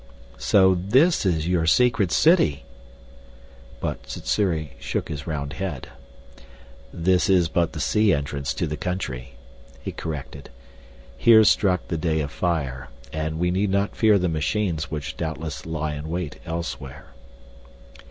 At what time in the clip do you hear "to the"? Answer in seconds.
8.55-8.77